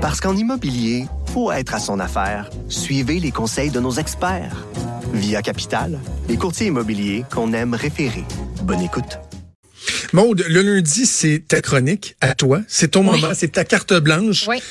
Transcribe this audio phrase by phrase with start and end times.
[0.00, 2.50] Parce qu'en immobilier, faut être à son affaire.
[2.68, 4.66] Suivez les conseils de nos experts.
[5.12, 8.24] Via Capital, les courtiers immobiliers qu'on aime référer.
[8.62, 9.18] Bonne écoute.
[10.12, 12.60] Maude, le lundi, c'est ta chronique à toi.
[12.68, 13.20] C'est ton Oui.
[13.20, 14.46] moment, c'est ta carte blanche.
[14.48, 14.62] Oui.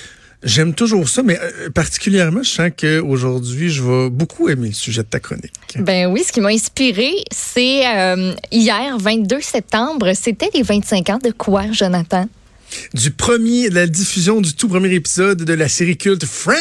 [0.41, 5.03] J'aime toujours ça, mais euh, particulièrement, je sens qu'aujourd'hui, je vais beaucoup aimer le sujet
[5.03, 5.51] de ta chronique.
[5.75, 11.19] Ben oui, ce qui m'a inspiré, c'est euh, hier, 22 septembre, c'était les 25 ans
[11.21, 12.25] de quoi, Jonathan?
[12.93, 16.55] Du premier, de la diffusion du tout premier épisode de la série culte Friends.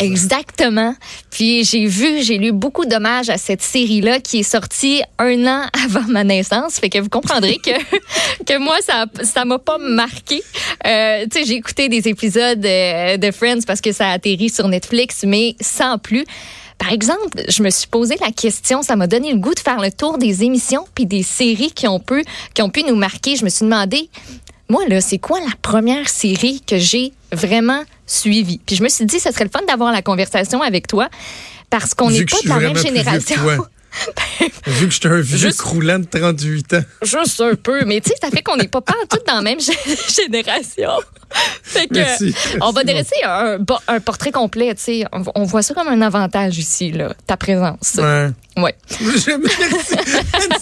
[0.00, 0.94] Exactement.
[1.30, 5.66] Puis j'ai vu, j'ai lu beaucoup d'hommages à cette série-là qui est sortie un an
[5.84, 6.78] avant ma naissance.
[6.80, 7.70] Fait que vous comprendrez que,
[8.46, 10.42] que moi, ça ça m'a pas marqué.
[10.86, 14.48] Euh, tu sais, j'ai écouté des épisodes euh, de Friends parce que ça a atterri
[14.48, 16.24] sur Netflix, mais sans plus.
[16.78, 19.82] Par exemple, je me suis posé la question, ça m'a donné le goût de faire
[19.82, 23.36] le tour des émissions puis des séries qui ont pu, qui ont pu nous marquer.
[23.36, 24.08] Je me suis demandé,
[24.70, 28.60] moi, là, c'est quoi la première série que j'ai vraiment suivie?
[28.64, 31.08] Puis je me suis dit, ce serait le fun d'avoir la conversation avec toi
[31.68, 33.36] parce qu'on n'est pas de la même génération.
[34.66, 36.80] Vu que je suis un vieux Juste- croulant de 38 ans.
[37.02, 39.58] Juste un peu, mais tu sais, ça fait qu'on n'est pas toutes dans la même
[39.58, 40.90] gé- génération.
[41.62, 42.34] Fait que, Merci.
[42.60, 43.58] on va dresser un,
[44.00, 45.04] portrait complet, tu sais.
[45.12, 47.94] On, on voit ça comme un avantage ici, là, ta présence.
[47.98, 48.30] Ouais.
[48.56, 48.74] Ouais.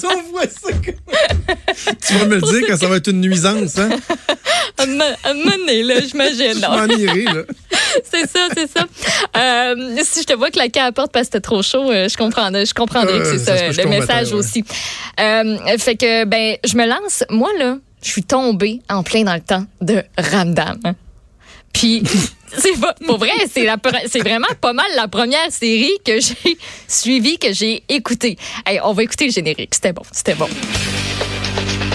[0.05, 3.79] On voit ça comme- Tu vas me le dire quand ça va être une nuisance,
[3.79, 3.89] hein?
[4.77, 6.55] À donné, là, j'imagine.
[6.61, 7.45] Je
[8.11, 8.87] c'est ça, c'est ça.
[9.37, 12.09] Euh, si je te vois claquer à la porte parce que c'était trop chaud, euh,
[12.09, 14.39] je comprendrais, je comprendrais Euh, que c'est ça le message ouais.
[14.39, 14.65] aussi.
[15.19, 17.25] Euh, fait que, ben, je me lance.
[17.31, 20.79] Moi, là, je suis tombée en plein dans le temps de Ramdam.
[21.73, 22.03] Puis,
[22.59, 27.53] c'est pas, pour vrai, c'est vraiment pas mal la première série que j'ai suivie, que
[27.53, 28.37] j'ai écoutée.
[28.85, 29.75] On va écouter le générique.
[29.75, 30.49] C'était bon, c'était bon.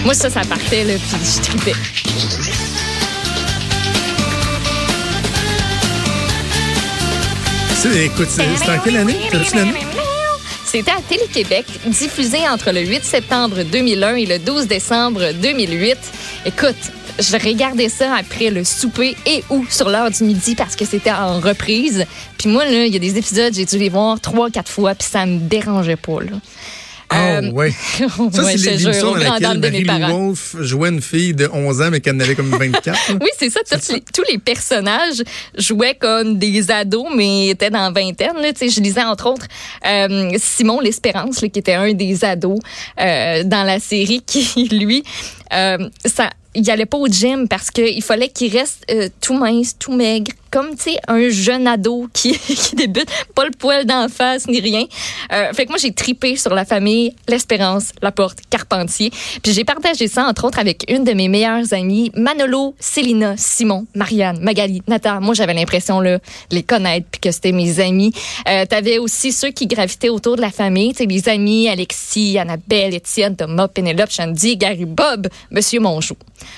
[0.04, 1.74] Moi, ça, ça partait, là, puis je.
[7.76, 9.20] C'est- Écoute, c'est en quelle l'année?
[10.73, 15.95] C'était à Télé-Québec, diffusé entre le 8 septembre 2001 et le 12 décembre 2008.
[16.47, 16.75] Écoute,
[17.19, 21.12] je regardais ça après le souper et ou sur l'heure du midi parce que c'était
[21.12, 22.07] en reprise.
[22.39, 25.07] Puis moi, il y a des épisodes, j'ai dû les voir trois, quatre fois, puis
[25.07, 26.22] ça me dérangeait pas.
[26.22, 26.38] Là.
[27.13, 27.72] Ah, Euh, ouais.
[27.97, 30.07] Ça, ouais, c'est l'émission dans laquelle Marie-Lou.
[30.07, 32.85] Wolfe jouait une fille de 11 ans, mais qu'elle en avait comme 24.
[32.85, 33.18] là.
[33.22, 33.59] Oui, c'est ça.
[33.69, 35.24] Tous les, tous les personnages
[35.57, 38.35] jouaient comme des ados, mais étaient dans la vingtaine.
[38.41, 38.51] Là.
[38.59, 39.47] Je lisais entre autres
[39.85, 42.59] euh, Simon L'Espérance, qui était un des ados
[43.00, 45.03] euh, dans la série, qui, lui,
[45.53, 48.85] euh, ça, il allait pas au gym parce qu'il fallait qu'il reste
[49.22, 53.52] tout mince, tout maigre, comme tu sais un jeune ado qui, qui débute, pas le
[53.52, 54.86] poil d'en face ni rien.
[55.31, 59.09] Euh, fait que moi j'ai tripé sur la famille L'Espérance, La Porte, Carpentier.
[59.42, 63.88] Puis j'ai partagé ça entre autres avec une de mes meilleures amies, Manolo, Célina, Simon,
[63.96, 65.19] Marianne, Magali, Nata.
[65.19, 68.13] Moi j'avais l'impression là de les connaître puis que c'était mes amis.
[68.47, 72.38] Euh, T'avais aussi ceux qui gravitaient autour de la famille, tu sais les amis Alexis,
[72.38, 76.16] Annabelle, Étienne, Thomas, Pénélope, Shandy, Gary, Bob, Monsieur Monjou.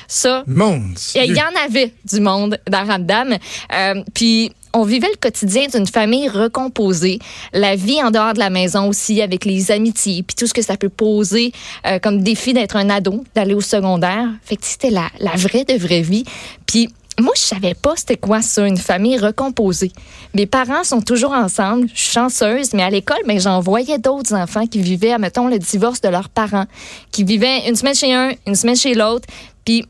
[0.07, 0.81] Ça, Mon
[1.16, 3.38] il y en avait du monde dans Ramdam.
[3.73, 7.19] Euh, Puis on vivait le quotidien d'une famille recomposée,
[7.53, 10.62] la vie en dehors de la maison aussi, avec les amitiés, puis tout ce que
[10.62, 11.53] ça peut poser
[11.88, 14.28] euh, comme défi d'être un ado, d'aller au secondaire.
[14.44, 16.25] Fait que c'était la, vraie de vraie vie.
[16.66, 16.90] Puis
[17.22, 19.94] moi, je savais pas c'était quoi ça, une famille recomposée.
[20.34, 24.34] Mes parents sont toujours ensemble, je suis chanceuse, mais à l'école, ben, j'en voyais d'autres
[24.34, 26.66] enfants qui vivaient, mettons, le divorce de leurs parents,
[27.13, 29.25] qui vivaient une semaine chez un, une semaine chez l'autre.
[29.63, 29.85] Puis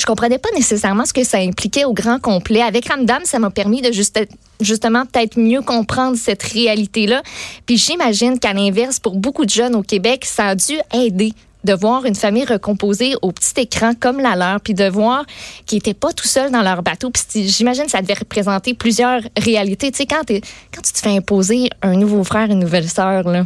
[0.00, 2.62] je comprenais pas nécessairement ce que ça impliquait au grand complet.
[2.62, 4.18] Avec Ramdam, ça m'a permis de juste,
[4.60, 7.22] justement peut-être mieux comprendre cette réalité-là.
[7.66, 11.74] Puis j'imagine qu'à l'inverse, pour beaucoup de jeunes au Québec, ça a dû aider de
[11.74, 15.26] voir une famille recomposée au petit écran comme la leur, puis de voir
[15.66, 17.10] qu'ils n'étaient pas tout seuls dans leur bateau.
[17.10, 19.90] Puis j'imagine que ça devait représenter plusieurs réalités.
[19.90, 23.44] Tu sais, quand, tu te fais imposer un nouveau frère, une nouvelle sœur, là,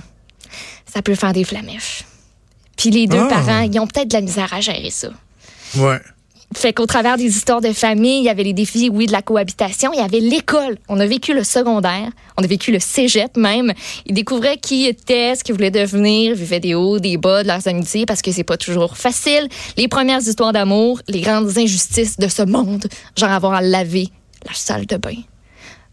[0.86, 2.04] ça peut faire des flamèches.
[2.76, 3.28] Puis les deux Ah.
[3.28, 5.08] parents, ils ont peut-être de la misère à gérer ça.
[5.76, 5.98] Ouais.
[6.54, 9.22] Fait qu'au travers des histoires de famille, il y avait les défis, oui, de la
[9.22, 10.78] cohabitation, il y avait l'école.
[10.88, 13.72] On a vécu le secondaire, on a vécu le cégep même.
[14.06, 17.66] Ils découvraient qui étaient, ce qu'ils voulaient devenir, vivaient des hauts, des bas de leurs
[17.66, 19.48] amitiés parce que c'est pas toujours facile.
[19.76, 22.86] Les premières histoires d'amour, les grandes injustices de ce monde,
[23.16, 24.08] genre avoir à laver
[24.46, 25.16] la salle de bain.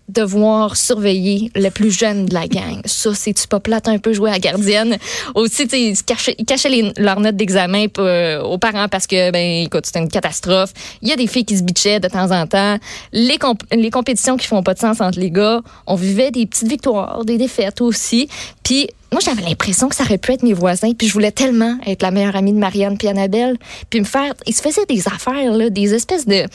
[0.09, 2.81] Devoir surveiller le plus jeune de la gang.
[2.83, 4.98] Ça, c'est-tu pas plate un peu jouer à la gardienne?
[5.36, 5.95] Aussi, tu ils
[6.38, 10.74] ils cachaient leurs notes d'examen euh, aux parents parce que, ben, écoute, c'était une catastrophe.
[11.01, 12.77] Il y a des filles qui se bitchaient de temps en temps.
[13.13, 15.62] Les, comp- les compétitions qui font pas de sens entre les gars.
[15.88, 18.27] On vivait des petites victoires, des défaites aussi.
[18.63, 20.92] Puis, moi, j'avais l'impression que ça aurait pu être mes voisins.
[20.92, 23.56] Puis, je voulais tellement être la meilleure amie de Marianne puis Annabelle.
[23.89, 24.33] Puis, me faire.
[24.45, 26.45] Ils se faisaient des affaires, là, des espèces de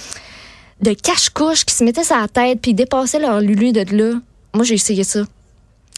[0.81, 4.20] de cache-couche qui se mettaient sur la tête puis dépassaient leur lulu de là.
[4.55, 5.20] Moi, j'ai essayé ça.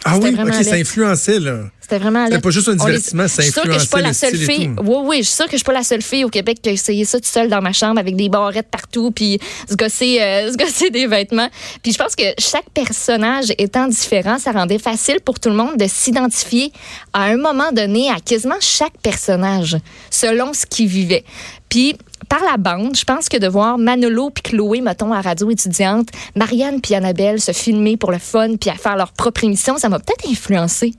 [0.05, 1.71] Ah oui, vraiment ok, ça influençait, là.
[1.89, 2.39] C'était vraiment laid.
[2.41, 4.15] pas juste un les- divertissement, ça Je suis sûre que je suis pas la le
[4.15, 4.71] seule fille.
[4.83, 6.69] Oui, oui, je suis sûre que je suis pas la seule fille au Québec qui
[6.69, 9.39] a essayé ça tout seul dans ma chambre avec des barrettes partout puis
[9.69, 11.49] se gosser, euh, se gosser des vêtements.
[11.83, 15.79] Puis je pense que chaque personnage étant différent, ça rendait facile pour tout le monde
[15.79, 16.73] de s'identifier
[17.15, 19.79] à un moment donné à quasiment chaque personnage
[20.11, 21.25] selon ce qu'il vivait.
[21.71, 21.97] Puis
[22.29, 26.09] par la bande, je pense que de voir Manolo puis Chloé, mettons, à radio étudiante,
[26.37, 29.89] Marianne puis Annabelle se filmer pour le fun puis à faire leur propre émission, ça
[29.89, 30.93] m'a peut-être influencé.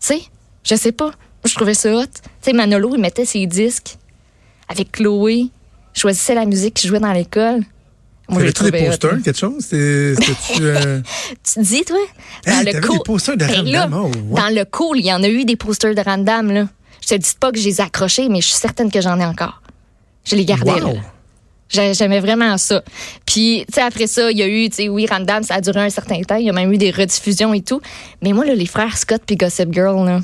[0.00, 0.20] Tu sais,
[0.64, 1.06] je sais pas.
[1.06, 1.14] Moi,
[1.46, 2.04] je trouvais ça hot.
[2.04, 2.10] Tu
[2.42, 3.96] sais, Manolo, il mettait ses disques
[4.68, 5.46] avec Chloé,
[5.94, 7.62] choisissait la musique qu'il jouait dans l'école.
[8.28, 8.90] Moi, je le T'avais-tu des hot.
[8.90, 9.66] posters, quelque chose?
[10.60, 11.00] Euh,
[11.44, 11.96] Tu te dis, toi?
[12.46, 13.88] Dans Hey, le cool- des posters de Ben Random, là,
[14.30, 14.36] oh.
[14.36, 16.68] Dans le cool, il y en a eu des posters de Random, là.
[17.00, 19.18] Je te dis pas que je les ai accrochés, mais je suis certaine que j'en
[19.18, 19.62] ai encore.
[20.24, 20.78] Je les gardais, Wow.
[20.78, 20.92] là.
[20.92, 21.00] J'ai-
[21.68, 22.82] J'aimais vraiment ça.
[23.26, 25.60] Puis, tu sais, après ça, il y a eu, tu sais, oui, Random, ça a
[25.60, 26.36] duré un certain temps.
[26.36, 27.80] Il y a même eu des rediffusions et tout.
[28.22, 30.20] Mais moi, là, les frères Scott puis Gossip Girl, là,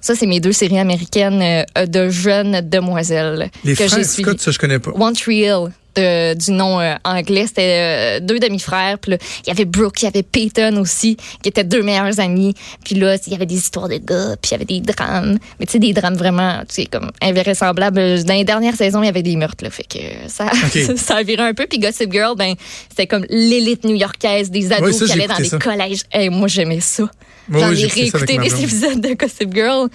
[0.00, 4.22] ça, c'est mes deux séries américaines euh, de jeunes demoiselles Les que j'ai frères suivies.
[4.22, 4.92] Scott, ça, je connais pas.
[4.92, 7.46] One Tree Hill, de- du nom euh, anglais.
[7.46, 8.98] C'était euh, deux demi-frères.
[8.98, 9.12] Puis
[9.44, 12.54] il y avait Brooke, il y avait Peyton aussi, qui étaient deux meilleurs amis.
[12.84, 15.38] Puis là, il y avait des histoires de gars, puis il y avait des drames.
[15.58, 18.24] Mais tu sais, des drames vraiment, tu sais, comme invraisemblables.
[18.24, 19.70] Dans les dernières saisons, il y avait des meurtres, là.
[19.70, 19.98] Fait que
[20.28, 20.96] ça, Ok.
[20.96, 21.66] ça a viré un peu.
[21.66, 22.54] Puis Gossip Girl, ben,
[22.88, 25.58] c'était comme l'élite new-yorkaise des ados ça, qui allaient dans ça.
[25.58, 26.02] collèges.
[26.12, 27.04] Hey, moi, j'aimais ça.
[27.50, 29.88] J'en ai réécouté des épisodes de Gossip Girl.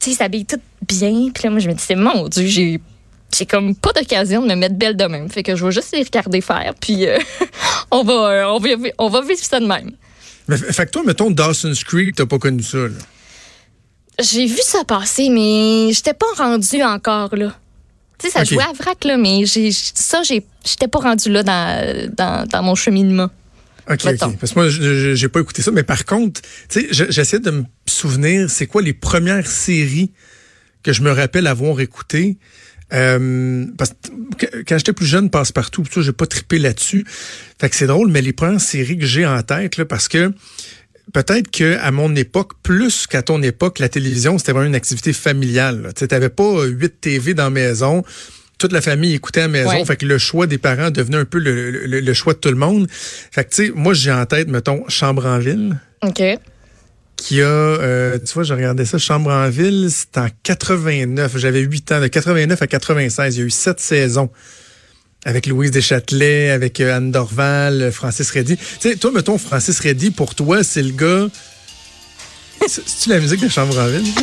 [0.00, 1.30] Tu sais, ils s'habillent toutes bien.
[1.32, 2.80] Puis là, moi, je me disais, mon Dieu, j'ai
[3.36, 5.28] j'ai comme pas d'occasion de me mettre belle de même.
[5.30, 7.18] Fait que je vais juste les regarder faire, puis euh,
[7.90, 8.68] on, va, euh, on, va,
[8.98, 9.92] on va vivre ça de même.
[10.48, 12.88] Mais, fait que toi, mettons, Dawson's Creek, t'as pas connu ça, là.
[14.20, 17.56] J'ai vu ça passer, mais j'étais pas rendue encore là.
[18.18, 22.10] Tu sais, ça jouait à vrac, là, mais j'ai, ça, j'étais pas rendue là dans,
[22.16, 23.30] dans, dans mon cheminement.
[23.90, 24.26] OK, Mettons.
[24.28, 24.38] OK.
[24.38, 25.70] Parce que moi, j'ai pas écouté ça.
[25.72, 30.12] Mais par contre, tu sais, je- j'essaie de me souvenir, c'est quoi les premières séries
[30.84, 32.36] que je me rappelle avoir écoutées?
[32.92, 33.92] Euh, parce
[34.38, 37.04] que quand j'étais plus jeune, passe-partout, tout ça, j'ai pas trippé là-dessus.
[37.60, 40.32] Fait que c'est drôle, mais les premières séries que j'ai en tête, là, parce que
[41.12, 45.12] peut-être que à mon époque, plus qu'à ton époque, la télévision, c'était vraiment une activité
[45.12, 45.92] familiale.
[45.96, 48.04] Tu n'avais pas euh, huit TV dans la maison.
[48.58, 49.70] Toute la famille écoutait à la maison.
[49.70, 49.84] Ouais.
[49.84, 52.50] Fait que le choix des parents devenait un peu le, le- le choix de tout
[52.50, 52.86] le monde.
[52.90, 56.22] Fait que, tu sais, moi, j'ai en tête, mettons, Chambre en ville, OK.
[57.22, 61.36] Qui a, euh, tu vois, je regardais ça, Chambre en ville, c'était en 89.
[61.38, 62.00] J'avais 8 ans.
[62.00, 64.30] De 89 à 96, il y a eu sept saisons.
[65.24, 68.56] Avec Louise Deschâtelet, avec euh, Anne Dorval, euh, Francis Reddy.
[68.56, 71.28] Tu sais, toi, mettons, Francis Reddy, pour toi, c'est le gars...
[72.66, 74.04] C'est- C'est-tu la musique de Chambre en ville?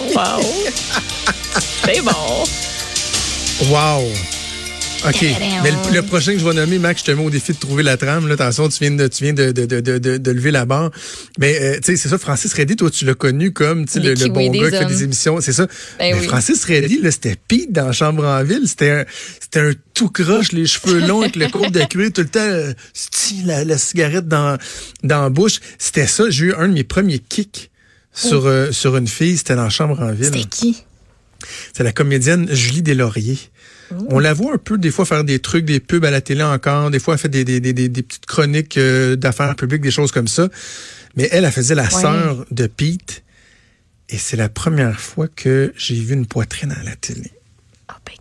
[0.00, 0.42] Wow.
[1.86, 2.44] C'est bon.
[3.70, 4.02] Wow!
[5.04, 5.22] OK.
[5.62, 7.58] Mais le, le prochain que je vais nommer, Max, je te mets au défi de
[7.58, 8.28] trouver la trame.
[8.28, 10.90] Là, attention, tu viens de, tu viens de, de, de, de, lever la barre.
[11.38, 14.00] Mais, euh, tu sais, c'est ça, Francis Reddy, toi, tu l'as connu comme, tu sais,
[14.00, 15.40] Les le, le bon gars qui fait des émissions.
[15.40, 15.66] C'est ça.
[15.98, 16.26] Ben Mais oui.
[16.26, 18.62] Francis Reddy, là, c'était Pete dans Chambre en ville.
[18.66, 19.04] C'était un,
[19.40, 22.40] c'était un tout croche, les cheveux longs avec le côte de cuir, tout le temps,
[22.40, 22.72] euh,
[23.44, 24.56] la, la cigarette dans,
[25.02, 25.60] dans la bouche.
[25.78, 26.30] C'était ça.
[26.30, 27.70] J'ai eu un de mes premiers kicks
[28.14, 29.36] sur, euh, sur une fille.
[29.36, 30.26] C'était dans Chambre en ville.
[30.26, 30.84] C'était qui?
[31.72, 33.38] C'est la comédienne Julie Deslauriers.
[34.08, 36.42] On la voit un peu des fois faire des trucs, des pubs à la télé
[36.42, 36.90] encore.
[36.90, 39.90] Des fois, elle fait des, des, des, des, des petites chroniques euh, d'affaires publiques, des
[39.90, 40.48] choses comme ça.
[41.14, 43.22] Mais elle, elle faisait la sœur de Pete.
[44.08, 47.30] Et c'est la première fois que j'ai vu une poitrine à la télé.
[47.88, 48.12] Ah, ben.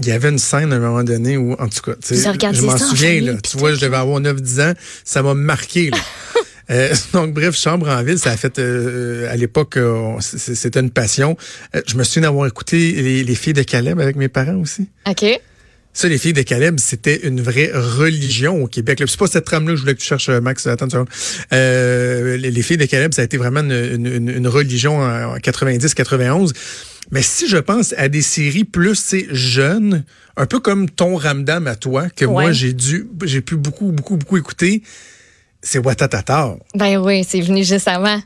[0.00, 2.76] Il y avait une scène à un moment donné où, en tout cas, je m'en
[2.76, 5.90] souviens, là, tu vois, je devais avoir 9-10 ans, ça m'a marqué.
[5.90, 5.98] Là.
[6.70, 10.90] Euh, donc, bref, Chambre en ville, ça a fait, euh, à l'époque, euh, c'était une
[10.90, 11.36] passion.
[11.74, 14.88] Euh, je me souviens d'avoir écouté les, les filles de Caleb avec mes parents aussi.
[15.08, 15.24] OK.
[15.96, 19.00] Ça, les filles de Caleb, c'était une vraie religion au Québec.
[19.06, 20.66] C'est pas cette trame-là que je voulais que tu cherches, Max.
[20.66, 21.04] Attends une.
[21.52, 24.98] Euh, les, les filles de Caleb, ça a été vraiment une, une- une- une religion
[25.00, 26.52] en 90-91.
[27.12, 30.04] Mais si je pense à des séries plus, jeunes,
[30.36, 34.16] un peu comme ton Ramdam à toi, que moi, j'ai dû, j'ai pu beaucoup, beaucoup,
[34.16, 34.82] beaucoup écouter,
[35.64, 36.54] c'est Watatata.
[36.76, 38.20] Ben oui, c'est venu juste avant.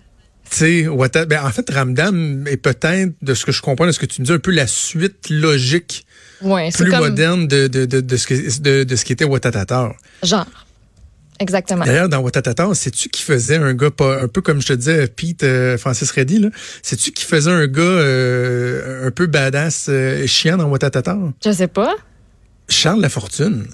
[0.50, 3.98] Tu sais, ben, en fait, Ramdam est peut-être, de ce que je comprends, de ce
[3.98, 6.04] que tu me dis, un peu la suite logique,
[6.42, 9.24] Ouais, plus comme moderne de, de, de, de ce que- de, de ce qui était
[9.24, 9.92] Watatata.
[10.22, 10.46] genre.
[11.40, 11.84] Exactement.
[11.84, 15.06] D'ailleurs, dans Watatata, sais-tu qui faisait un gars, pas, un peu comme je te disais,
[15.06, 16.48] Pete euh, Francis Reddy, là?
[16.82, 21.16] Sais-tu qui faisait un gars euh, un peu badass, euh, chiant dans Watatata?
[21.44, 21.94] Je sais pas.
[22.68, 23.66] Charles Lafortune.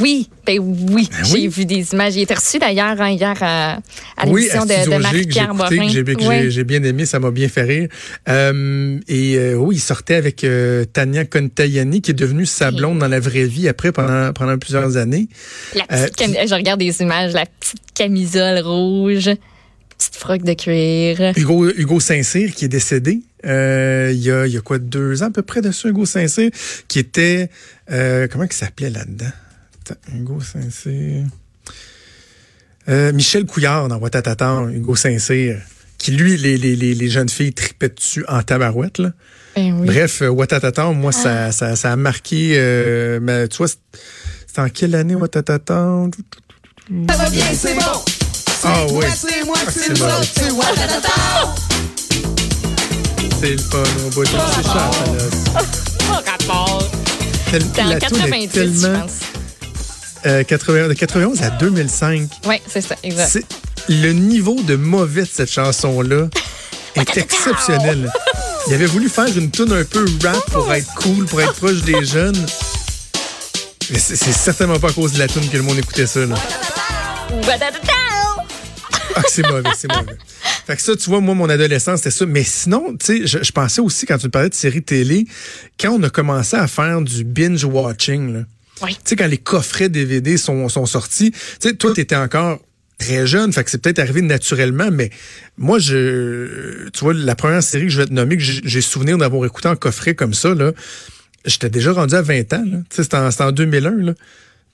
[0.00, 1.48] Oui, ben oui, Ben j'ai oui.
[1.48, 2.16] vu des images.
[2.16, 3.74] Il était reçu d'ailleurs hein, hier à,
[4.16, 5.88] à Oui, l'émission à de, j'ai Marie-Pierre Morin.
[5.88, 7.88] j'ai j'ai- j'ai bien aimé, ça m'a bien fait rire.
[8.28, 12.98] Euh, et euh, oui, il sortait avec euh, Tania Kontayani, qui est devenue sa blonde
[12.98, 15.28] dans la vraie vie après pendant, pendant plusieurs années.
[15.74, 19.30] La Euh, petite Je regarde des images, la petite camisole rouge,
[19.98, 21.32] petite froc de cuir.
[21.36, 25.26] Hugo, Hugo Saint-Cyr, qui est décédé euh, il, y a, y a quoi, deux ans
[25.26, 26.50] à peu près de ça, Hugo Saint-Cyr,
[26.88, 27.50] qui était...
[27.90, 29.32] euh, comment il s'appelait là-dedans?
[29.90, 31.24] Attends, Hugo Saint-Cyr...
[32.88, 35.58] Euh, Michel Couillard dans Watatatan, Hugo Saint-Cyr,
[35.98, 39.12] qui lui, les, les, les, les jeunes filles tripaient dessus en tabarouette, là.
[39.54, 39.86] Ben oui.
[39.86, 42.54] Bref, euh, Watatatan, moi, ça, ça, ça a marqué...
[42.56, 43.78] Euh, ma- tu vois, c'est-
[44.48, 46.10] c'était en quelle année, Watatatan?
[47.08, 48.02] Ça va bien, c'est bon.
[48.64, 49.04] Ah oui.
[49.14, 50.12] C'est moi, Ah, c'est mauvais.
[50.12, 51.54] autres, c'est Watatata.
[53.40, 54.80] C'est le fun, au bout de c'est cher, ça,
[55.12, 55.62] là.
[55.98, 56.90] Pas rapport.
[57.52, 59.12] C'était en la toune est 88, je tellement- pense.
[60.24, 62.28] Euh, 80 de 91 à 2005.
[62.46, 63.44] Oui, c'est ça, exact.
[63.88, 66.28] Le niveau de mauvais de cette chanson-là
[66.94, 68.10] est exceptionnel.
[68.68, 71.82] Il avait voulu faire une tune un peu rap pour être cool, pour être proche
[71.82, 72.46] des jeunes.
[73.90, 76.24] Mais c'est certainement pas à cause de la tune que le monde écoutait ça.
[76.24, 76.36] Là.
[79.16, 80.16] Ah, c'est mauvais, c'est mauvais.
[80.66, 82.26] Fait que ça, tu vois, moi, mon adolescence, c'était ça.
[82.26, 85.26] Mais sinon, tu sais, je, je pensais aussi, quand tu me parlais de séries télé,
[85.78, 88.40] quand on a commencé à faire du binge-watching, là,
[88.82, 88.94] Oui.
[88.94, 92.60] tu sais, quand les coffrets DVD sont, sont sortis, tu sais, toi, t'étais encore
[92.98, 95.10] très jeune, fait que c'est peut-être arrivé naturellement, mais
[95.58, 99.18] moi, je, tu vois, la première série que je vais te nommer, que j'ai souvenir
[99.18, 100.72] d'avoir écouté en coffret comme ça, là,
[101.44, 102.78] j'étais déjà rendu à 20 ans, là.
[102.88, 104.14] Tu sais, c'était en, c'était en 2001, là.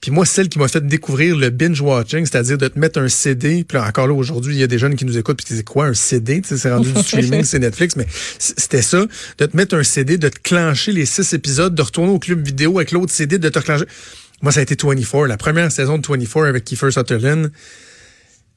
[0.01, 3.65] Puis moi, celle qui m'a fait découvrir le binge-watching, c'est-à-dire de te mettre un CD,
[3.65, 5.53] puis là, encore là, aujourd'hui, il y a des jeunes qui nous écoutent, puis qui
[5.53, 6.41] disent quoi, un CD?
[6.41, 9.05] Tu sais, c'est rendu du streaming, c'est Netflix, mais c'était ça,
[9.37, 12.45] de te mettre un CD, de te clencher les six épisodes, de retourner au club
[12.45, 13.85] vidéo avec l'autre CD, de te clencher.
[14.41, 17.51] Moi, ça a été 24, la première saison de 24 avec Kiefer Sutherland.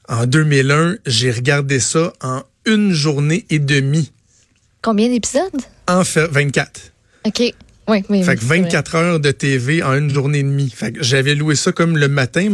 [0.09, 4.13] En 2001, j'ai regardé ça en une journée et demie,
[4.81, 5.61] Combien d'épisodes?
[5.89, 6.93] en fait 24.
[7.27, 7.55] OK.
[7.89, 8.23] Oui, oui.
[8.23, 8.62] Fait que oui, c'est vrai.
[8.62, 10.71] 24 heures de TV en une journée et demie.
[10.75, 12.49] Fait que j'avais loué ça comme le matin.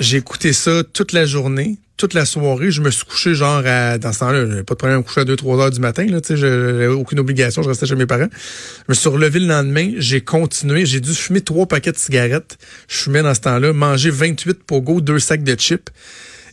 [0.00, 2.70] J'ai écouté ça toute la journée, toute la soirée.
[2.70, 5.04] Je me suis couché genre à, dans ce temps-là, j'avais pas de problème à me
[5.04, 7.86] coucher à 2-3 heures du matin, là, tu sais, je- j'avais aucune obligation, je restais
[7.86, 8.28] chez mes parents.
[8.32, 12.58] Je me suis relevé le lendemain, j'ai continué, j'ai dû fumer trois paquets de cigarettes.
[12.88, 15.90] Je fumais dans ce temps-là, manger 28 pogo, deux sacs de chips.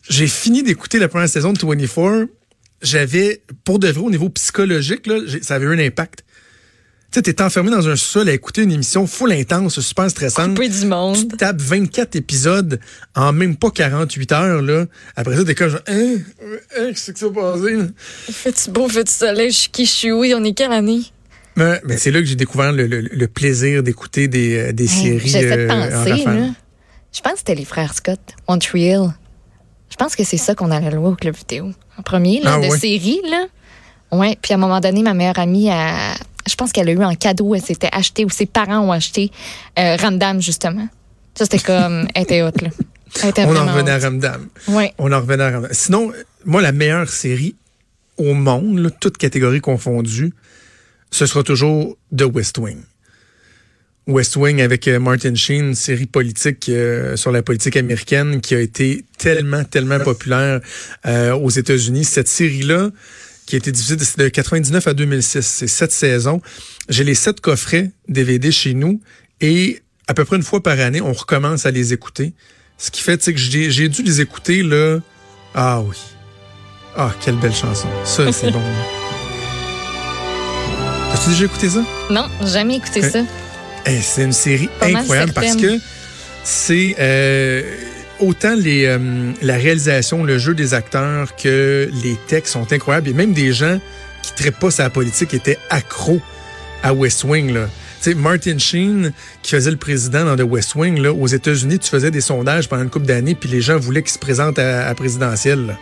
[0.10, 2.28] J'ai fini d'écouter la première saison de 24.
[2.82, 6.25] J'avais, pour de vrai, au niveau psychologique, là, ça avait eu un impact.
[7.12, 10.50] Tu sais, t'es enfermé dans un sol à écouter une émission full intense, super stressante.
[10.56, 11.30] Coupé du Tu monde.
[11.30, 12.80] te tapes 24 épisodes
[13.16, 14.86] en même pas 48 heures, là.
[15.16, 16.16] Après ça, t'es comme genre, hein,
[16.78, 17.86] hein, qu'est-ce que ça passé, là?
[18.30, 21.04] Fais-tu beau, fais-tu soleil, je suis qui, je suis oui, on est quelle année?
[21.56, 24.84] Mais, mais c'est là que j'ai découvert le, le- le plaisir d'écouter des, euh, des
[24.84, 25.20] Hey, séries.
[25.30, 26.50] J'essaie de euh, en penser, là.
[27.14, 28.20] Je pense que c'était les frères Scott,
[28.50, 29.14] Montreal.
[29.90, 31.72] Je pense que c'est ça qu'on allait louer au club vidéo.
[31.98, 32.78] En premier, là, Ah de ouais.
[32.78, 33.46] série, là.
[34.12, 36.14] Ouais, puis à un moment donné, ma meilleure amie, a-
[36.48, 39.32] je pense qu'elle a eu en cadeau, elle s'était acheté, ou ses parents ont acheté
[39.80, 40.88] euh, Ramdam, justement.
[41.36, 42.70] Ça, c'était comme, elle était haute, là.
[43.24, 44.00] Elle était On en revenait à.
[44.00, 44.48] Ramdam.
[44.68, 44.94] Ouais.
[44.98, 45.72] On en revenait à Ramdam.
[45.72, 46.12] Sinon,
[46.46, 47.56] moi, la meilleure série
[48.18, 50.34] au monde, là, toutes catégories confondues,
[51.12, 52.80] ce sera toujours The West Wing.
[54.08, 58.54] West Wing avec euh, Martin Sheen, une série politique euh, sur la politique américaine qui
[58.54, 60.62] a été tellement, tellement populaire
[61.08, 62.06] euh, aux États-Unis.
[62.06, 62.92] Cette série-là,
[63.46, 66.42] qui a été diffusée de, de 99 à 2006, c'est sept saisons.
[66.90, 69.02] J'ai les sept coffrets DVD chez nous
[69.42, 72.34] et à peu près une fois par année, on recommence à les écouter.
[72.78, 75.00] Ce qui fait tu sais, que j'ai dû les écouter là.
[75.54, 75.96] Ah oui.
[76.98, 77.88] Ah, quelle belle chanson.
[78.04, 78.62] Ça, c'est bon.
[81.14, 81.84] As-tu déjà écouté ça?
[82.10, 83.20] Non, jamais écouté ça.
[83.86, 85.78] Hey, c'est une série Pas incroyable parce que
[86.44, 87.64] c'est euh,
[88.20, 93.10] autant les, euh, la réalisation, le jeu des acteurs que les textes sont incroyables.
[93.10, 93.80] Et même des gens
[94.24, 96.22] qui ne traitent pas sa politique étaient accros
[96.84, 97.54] à West Wing.
[97.54, 97.68] Là.
[98.16, 102.12] Martin Sheen, qui faisait le président dans The West Wing, là, aux États-Unis, tu faisais
[102.12, 104.94] des sondages pendant une couple d'années, puis les gens voulaient qu'il se présente à, à
[104.94, 105.76] présidentielle.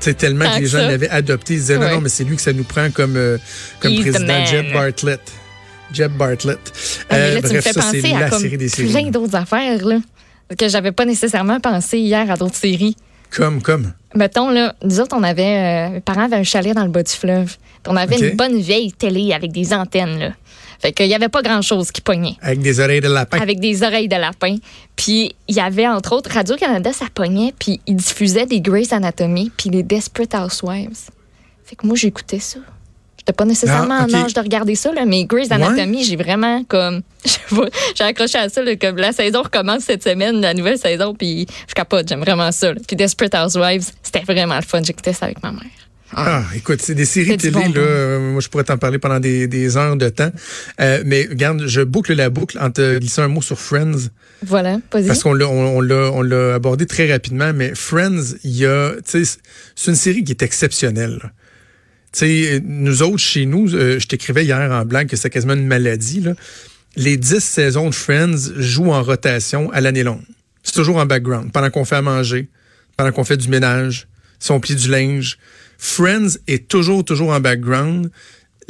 [0.00, 1.54] sais, tellement Tant que les que gens l'avaient adopté.
[1.54, 1.94] Ils disaient, non, Ouais.
[1.94, 3.38] non, mais c'est lui que ça nous prend comme, euh,
[3.78, 4.44] comme He's président.
[4.46, 5.20] Jeb Bartlett.
[5.92, 6.58] Jeb Bartlett.
[6.64, 8.68] Ah, mais Euh, là, me bref, fais ça, c'est penser à la comme série des
[8.68, 8.90] séries.
[8.90, 9.98] plein d'autres affaires, là,
[10.56, 12.96] que j'avais pas nécessairement pensé hier à d'autres séries.
[13.30, 13.92] Comme, comme?
[14.14, 17.02] Mettons, là, nous autres, on avait, euh, mes parents avaient un chalet dans le bas
[17.02, 17.56] du fleuve.
[17.82, 20.30] Puis on avait une bonne vieille télé avec des antennes, là.
[20.80, 22.36] Fait qu'il y avait pas grand-chose qui pognait.
[22.40, 23.40] Avec des oreilles de lapin.
[23.40, 24.56] Avec des oreilles de lapin.
[24.94, 29.50] Puis il y avait, entre autres, Radio-Canada, ça pognait, puis ils diffusaient des Grey's Anatomy,
[29.56, 31.10] puis les Desperate Housewives.
[31.64, 32.60] Fait que moi, j'écoutais ça.
[33.28, 34.14] J'étais pas nécessairement Ah, ok.
[34.14, 37.02] en âge de regarder ça, là, mais Grey's Anatomy, j'ai vraiment comme.
[37.94, 38.62] J'ai accroché à ça.
[38.62, 42.08] là, comme la saison recommence cette semaine, la nouvelle saison, puis je capote.
[42.08, 42.72] J'aime vraiment ça.
[42.72, 42.80] là.
[42.86, 44.82] Puis Desperate Housewives, c'était vraiment le fun.
[44.82, 45.60] J'écoutais ça avec ma mère.
[46.16, 47.68] Ah, écoute, c'est des séries télé, là.
[47.76, 50.30] euh, moi, je pourrais t'en parler pendant des, des heures de temps.
[50.80, 54.08] Euh, mais regarde, je boucle la boucle en te glissant un mot sur Friends.
[54.46, 54.78] Voilà.
[54.90, 58.64] Parce qu'on l'a, on, on l'a, on l'a abordé très rapidement, mais Friends, il y
[58.64, 59.38] a, tu sais,
[59.76, 61.18] c'est une série qui est exceptionnelle.
[61.22, 61.30] là.
[62.12, 65.54] Tu sais, nous autres, chez nous, euh, je t'écrivais hier en blague que c'est quasiment
[65.54, 66.34] une maladie, là.
[66.96, 70.22] Les dix saisons de Friends jouent en rotation à l'année longue.
[70.62, 72.48] C'est toujours en background, pendant qu'on fait à manger,
[72.96, 75.38] pendant qu'on fait du ménage, si on plie du linge.
[75.78, 78.10] Friends est toujours, toujours en background.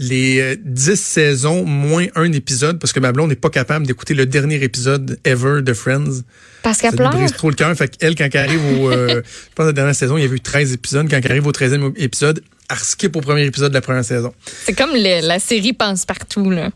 [0.00, 4.14] Les euh, dix saisons, moins un épisode, parce que ma blonde n'est pas capable d'écouter
[4.14, 6.22] le dernier épisode ever de Friends.
[6.62, 7.10] Parce qu'elle pleure.
[7.10, 7.74] brise trop le cœur.
[7.74, 8.90] Fait qu'elle, quand elle arrive au...
[8.92, 11.08] euh, je pense que la dernière saison, il y avait eu 13 épisodes.
[11.10, 14.32] Quand elle arrive au 13e épisode, elle skip au premier épisode de la première saison.
[14.64, 16.70] C'est comme la série Pense partout, là.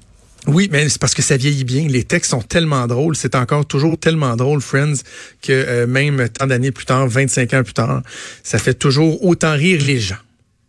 [0.49, 1.87] Oui, mais c'est parce que ça vieillit bien.
[1.89, 3.15] Les textes sont tellement drôles.
[3.15, 4.95] C'est encore toujours tellement drôle, Friends,
[5.41, 8.03] que euh, même tant d'années plus tard, 25 ans plus tard,
[8.43, 10.17] ça fait toujours autant rire les gens.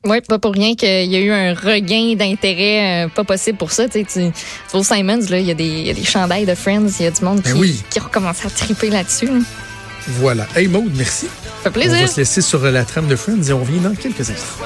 [0.05, 3.71] Oui, pas pour rien qu'il y a eu un regain d'intérêt euh, pas possible pour
[3.71, 3.87] ça.
[3.87, 4.31] Tu sais,
[4.71, 7.07] tu Simons, il y, a des- il y a des chandails de Friends, il y
[7.07, 7.81] a du monde Ben qui, oui.
[7.89, 9.25] qui recommence à triper là-dessus.
[9.27, 9.39] là.
[10.19, 10.45] Voilà.
[10.55, 11.25] Hey Maude, merci.
[11.25, 11.31] Ça
[11.63, 11.99] fait On plaisir.
[12.01, 14.65] va se laisser sur la trame de Friends et on revient dans quelques instants.